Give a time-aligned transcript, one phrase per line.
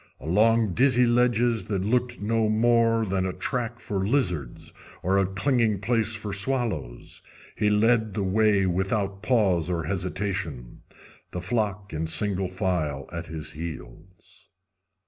[0.19, 5.79] Along dizzy ledges that looked no more than a track for lizards or a clinging
[5.79, 7.21] place for swallows,
[7.55, 10.81] he led the way without pause or hesitation,
[11.29, 14.49] the flock in single file at his heels.